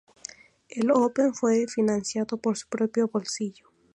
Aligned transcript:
El 0.69 0.89
Open 0.89 1.31
fue 1.35 1.67
financiado 1.67 2.35
por 2.37 2.57
su 2.57 2.67
propio 2.67 3.07
bolsillo. 3.07 3.69